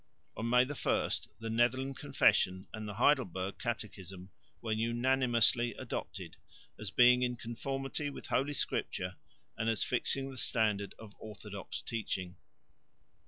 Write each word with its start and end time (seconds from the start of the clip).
On 0.35 0.49
May 0.49 0.65
1 0.65 1.11
the 1.39 1.49
Netherland 1.51 1.95
confession 1.95 2.67
and 2.73 2.87
the 2.87 2.95
Heidelberg 2.95 3.59
catechism 3.59 4.31
were 4.59 4.71
unanimously 4.71 5.75
adopted, 5.75 6.37
as 6.79 6.89
being 6.89 7.21
in 7.21 7.35
conformity 7.35 8.09
with 8.09 8.25
Holy 8.25 8.53
Scripture, 8.53 9.17
and 9.55 9.69
as 9.69 9.83
fixing 9.83 10.31
the 10.31 10.39
standard 10.39 10.95
of 10.97 11.13
orthodox 11.19 11.83
teaching. 11.83 12.35